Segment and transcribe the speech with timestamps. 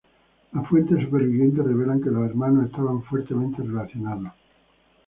[0.53, 4.33] Las fuentes supervivientes revelan que los hermanos estaban fuertemente relacionados.